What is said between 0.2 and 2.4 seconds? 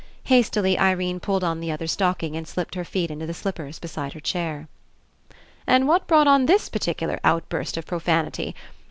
Hastily Irene pulled on the other stock ing